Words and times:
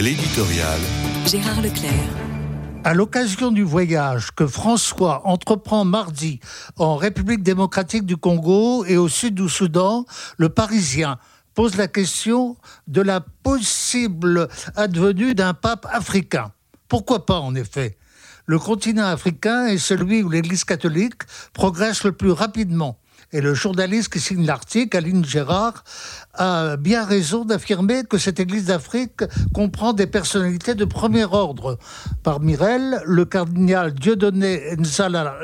L'éditorial. 0.00 0.78
Gérard 1.26 1.60
Leclerc. 1.60 1.92
À 2.84 2.94
l'occasion 2.94 3.50
du 3.50 3.64
voyage 3.64 4.30
que 4.30 4.46
François 4.46 5.26
entreprend 5.26 5.84
mardi 5.84 6.38
en 6.76 6.94
République 6.94 7.42
démocratique 7.42 8.06
du 8.06 8.16
Congo 8.16 8.84
et 8.84 8.96
au 8.96 9.08
sud 9.08 9.34
du 9.34 9.48
Soudan, 9.48 10.04
le 10.36 10.50
Parisien 10.50 11.18
pose 11.56 11.74
la 11.74 11.88
question 11.88 12.56
de 12.86 13.02
la 13.02 13.18
possible 13.20 14.46
advenue 14.76 15.34
d'un 15.34 15.52
pape 15.52 15.84
africain. 15.90 16.52
Pourquoi 16.86 17.26
pas 17.26 17.40
en 17.40 17.56
effet? 17.56 17.98
Le 18.46 18.60
continent 18.60 19.06
africain 19.06 19.66
est 19.66 19.78
celui 19.78 20.22
où 20.22 20.28
l'Église 20.28 20.62
catholique 20.62 21.22
progresse 21.52 22.04
le 22.04 22.12
plus 22.12 22.30
rapidement. 22.30 23.00
Et 23.30 23.42
le 23.42 23.52
journaliste 23.52 24.10
qui 24.10 24.20
signe 24.20 24.46
l'article, 24.46 24.96
Aline 24.96 25.22
Gérard, 25.22 25.84
a 26.32 26.78
bien 26.78 27.04
raison 27.04 27.44
d'affirmer 27.44 28.04
que 28.08 28.16
cette 28.16 28.40
Église 28.40 28.66
d'Afrique 28.66 29.22
comprend 29.52 29.92
des 29.92 30.06
personnalités 30.06 30.74
de 30.74 30.86
premier 30.86 31.24
ordre. 31.24 31.78
Parmi 32.22 32.54
elles, 32.54 33.02
le 33.04 33.26
cardinal 33.26 33.92
Dieudonné 33.92 34.74
Nzala 34.78 35.40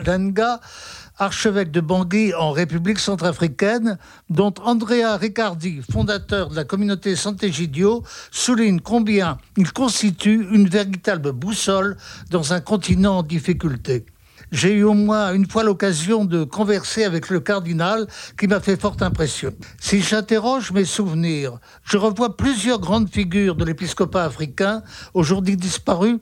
archevêque 1.18 1.70
de 1.70 1.80
Bangui 1.80 2.34
en 2.34 2.50
République 2.52 2.98
centrafricaine, 2.98 3.98
dont 4.30 4.54
Andrea 4.64 5.16
Riccardi, 5.16 5.80
fondateur 5.90 6.48
de 6.48 6.56
la 6.56 6.64
communauté 6.64 7.14
Sant'Egidio, 7.16 8.02
souligne 8.30 8.80
combien 8.80 9.38
il 9.56 9.72
constitue 9.72 10.48
une 10.52 10.68
véritable 10.68 11.32
boussole 11.32 11.96
dans 12.30 12.52
un 12.52 12.60
continent 12.60 13.18
en 13.18 13.22
difficulté. 13.22 14.06
J'ai 14.54 14.72
eu 14.72 14.84
au 14.84 14.94
moins 14.94 15.34
une 15.34 15.50
fois 15.50 15.64
l'occasion 15.64 16.24
de 16.24 16.44
converser 16.44 17.02
avec 17.02 17.28
le 17.28 17.40
cardinal 17.40 18.06
qui 18.38 18.46
m'a 18.46 18.60
fait 18.60 18.80
forte 18.80 19.02
impression. 19.02 19.52
Si 19.80 20.00
j'interroge 20.00 20.70
mes 20.70 20.84
souvenirs, 20.84 21.58
je 21.82 21.96
revois 21.96 22.36
plusieurs 22.36 22.78
grandes 22.78 23.12
figures 23.12 23.56
de 23.56 23.64
l'épiscopat 23.64 24.22
africain, 24.22 24.84
aujourd'hui 25.12 25.56
disparues, 25.56 26.20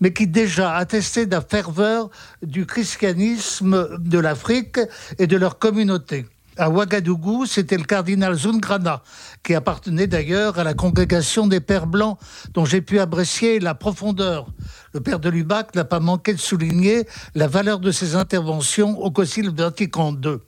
mais 0.00 0.12
qui 0.12 0.26
déjà 0.26 0.74
attestaient 0.74 1.26
la 1.26 1.40
ferveur 1.40 2.10
du 2.42 2.66
christianisme 2.66 3.96
de 4.00 4.18
l'Afrique 4.18 4.80
et 5.20 5.28
de 5.28 5.36
leur 5.36 5.60
communauté. 5.60 6.26
À 6.58 6.70
Ouagadougou, 6.70 7.46
c'était 7.46 7.76
le 7.76 7.84
cardinal 7.84 8.34
Zungrana, 8.34 9.04
qui 9.44 9.54
appartenait 9.54 10.08
d'ailleurs 10.08 10.58
à 10.58 10.64
la 10.64 10.74
congrégation 10.74 11.46
des 11.46 11.60
Pères 11.60 11.86
Blancs, 11.86 12.18
dont 12.52 12.64
j'ai 12.64 12.80
pu 12.80 12.98
apprécier 12.98 13.60
la 13.60 13.76
profondeur. 13.76 14.48
Le 14.92 15.00
père 15.00 15.20
de 15.20 15.28
Lubac 15.28 15.76
n'a 15.76 15.84
pas 15.84 16.00
manqué 16.00 16.34
de 16.34 16.40
souligner 16.40 17.06
la 17.36 17.46
valeur 17.46 17.78
de 17.78 17.92
ses 17.92 18.16
interventions 18.16 18.98
au 18.98 19.12
Concile 19.12 19.50
Vatican 19.54 20.12
II. 20.12 20.38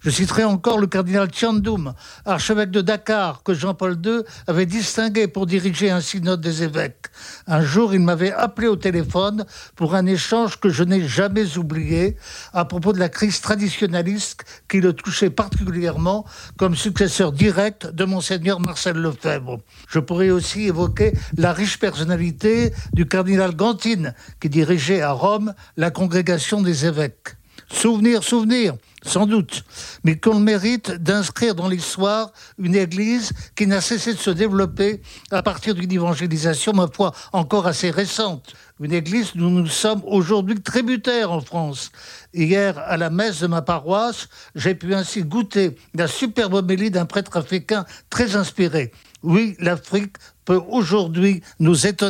Je 0.00 0.10
citerai 0.10 0.44
encore 0.44 0.78
le 0.78 0.86
cardinal 0.86 1.28
Tiandoum, 1.28 1.92
archevêque 2.24 2.70
de 2.70 2.80
Dakar, 2.80 3.42
que 3.42 3.52
Jean-Paul 3.52 3.98
II 4.04 4.20
avait 4.46 4.66
distingué 4.66 5.26
pour 5.26 5.46
diriger 5.46 5.90
un 5.90 6.00
synode 6.00 6.40
des 6.40 6.62
évêques. 6.62 7.06
Un 7.48 7.62
jour, 7.62 7.94
il 7.94 8.00
m'avait 8.00 8.32
appelé 8.32 8.68
au 8.68 8.76
téléphone 8.76 9.44
pour 9.74 9.96
un 9.96 10.06
échange 10.06 10.60
que 10.60 10.68
je 10.68 10.84
n'ai 10.84 11.06
jamais 11.06 11.58
oublié 11.58 12.16
à 12.52 12.64
propos 12.64 12.92
de 12.92 13.00
la 13.00 13.08
crise 13.08 13.40
traditionnaliste 13.40 14.44
qui 14.68 14.80
le 14.80 14.92
touchait 14.92 15.30
particulièrement 15.30 16.24
comme 16.56 16.76
successeur 16.76 17.32
direct 17.32 17.86
de 17.86 18.04
monseigneur 18.04 18.60
Marcel 18.60 18.96
Lefebvre. 18.96 19.58
Je 19.88 19.98
pourrais 19.98 20.30
aussi 20.30 20.62
évoquer 20.62 21.12
la 21.36 21.52
riche 21.52 21.80
personnalité 21.80 22.72
du 22.92 23.06
cardinal 23.06 23.56
Gantine 23.56 24.14
qui 24.40 24.48
dirigeait 24.48 25.02
à 25.02 25.10
Rome 25.10 25.54
la 25.76 25.90
congrégation 25.90 26.62
des 26.62 26.86
évêques. 26.86 27.34
Souvenir, 27.70 28.24
souvenir, 28.24 28.74
sans 29.02 29.26
doute, 29.26 29.62
mais 30.02 30.18
qu'on 30.18 30.40
mérite 30.40 30.90
d'inscrire 30.90 31.54
dans 31.54 31.68
l'histoire 31.68 32.32
une 32.58 32.74
Église 32.74 33.32
qui 33.56 33.66
n'a 33.66 33.82
cessé 33.82 34.14
de 34.14 34.18
se 34.18 34.30
développer 34.30 35.02
à 35.30 35.42
partir 35.42 35.74
d'une 35.74 35.92
évangélisation, 35.92 36.72
ma 36.72 36.88
foi, 36.88 37.12
encore 37.32 37.66
assez 37.66 37.90
récente. 37.90 38.54
Une 38.80 38.92
Église 38.92 39.32
dont 39.34 39.50
nous 39.50 39.66
sommes 39.66 40.02
aujourd'hui 40.06 40.60
tributaires 40.60 41.30
en 41.30 41.40
France. 41.40 41.90
Hier, 42.32 42.78
à 42.78 42.96
la 42.96 43.10
messe 43.10 43.40
de 43.40 43.46
ma 43.46 43.60
paroisse, 43.60 44.28
j'ai 44.54 44.74
pu 44.74 44.94
ainsi 44.94 45.22
goûter 45.22 45.76
la 45.94 46.08
superbe 46.08 46.54
homélie 46.54 46.90
d'un 46.90 47.06
prêtre 47.06 47.36
africain 47.36 47.84
très 48.08 48.34
inspiré. 48.34 48.92
Oui, 49.22 49.56
l'Afrique 49.58 50.16
peut 50.44 50.62
aujourd'hui 50.70 51.42
nous 51.58 51.86
étonner. 51.86 52.06